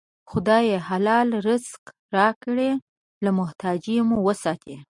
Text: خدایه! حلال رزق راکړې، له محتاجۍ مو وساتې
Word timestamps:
خدایه! 0.31 0.77
حلال 0.89 1.29
رزق 1.49 1.81
راکړې، 2.17 2.71
له 3.23 3.29
محتاجۍ 3.37 3.97
مو 4.09 4.17
وساتې 4.27 4.75